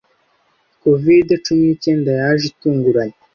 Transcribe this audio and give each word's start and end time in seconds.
Covid-cumi 0.81 1.63
n'icyenda 1.67 2.11
yaje 2.19 2.45
itunguranye. 2.51 3.17